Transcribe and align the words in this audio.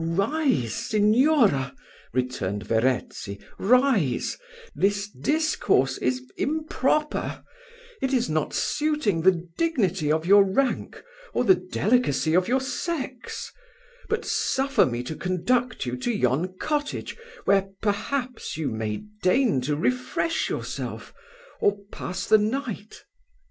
"Rise, 0.03 0.73
Signora," 0.73 1.75
returned 2.11 2.63
Verezzi 2.65 3.39
"rise; 3.59 4.35
this 4.73 5.07
discourse 5.07 5.99
is 5.99 6.23
improper 6.37 7.43
it 8.01 8.11
is 8.11 8.27
not 8.27 8.51
suiting 8.51 9.21
the 9.21 9.47
dignity 9.59 10.11
of 10.11 10.25
your 10.25 10.43
rank, 10.43 11.03
or 11.35 11.43
the 11.43 11.53
delicacy 11.53 12.33
of 12.33 12.47
your 12.47 12.61
sex: 12.61 13.51
but 14.09 14.25
suffer 14.25 14.87
me 14.87 15.03
to 15.03 15.15
conduct 15.15 15.85
you 15.85 15.95
to 15.97 16.11
yon 16.11 16.57
cottage, 16.57 17.15
where, 17.45 17.67
perhaps, 17.83 18.57
you 18.57 18.71
may 18.71 19.03
deign 19.21 19.61
to 19.61 19.75
refresh 19.75 20.49
yourself, 20.49 21.13
or 21.59 21.77
pass 21.91 22.25
the 22.25 22.39
night." 22.39 23.03